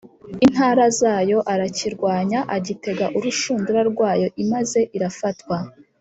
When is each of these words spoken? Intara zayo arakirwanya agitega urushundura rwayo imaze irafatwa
Intara 0.45 0.85
zayo 0.99 1.37
arakirwanya 1.53 2.39
agitega 2.55 3.05
urushundura 3.17 3.81
rwayo 3.91 4.27
imaze 4.43 4.79
irafatwa 4.97 5.57